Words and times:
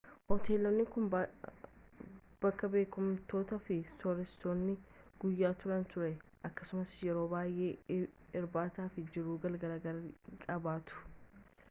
hoteelonni 0.29 0.83
kun 0.93 1.09
bakka 2.45 2.69
beekamtoonni 2.75 3.59
fi 3.67 3.77
sooressoonni 4.01 4.75
guyyaa 5.25 5.51
turani 5.65 5.87
ture 5.91 6.09
akkasumas 6.49 6.95
yeroo 7.09 7.25
baay'ee 7.35 8.01
irbaata 8.41 8.89
fi 8.95 9.07
jiruu 9.17 9.37
galgalaa 9.45 9.81
gaarii 9.85 10.39
qabaatu 10.47 11.05